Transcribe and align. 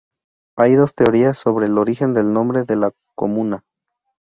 Hay 0.57 0.73
dos 0.73 0.95
teorías 0.95 1.37
sobre 1.37 1.67
el 1.67 1.77
origen 1.77 2.15
del 2.15 2.33
nombre 2.33 2.63
de 2.63 2.75
la 2.75 2.91
comuna. 3.13 3.63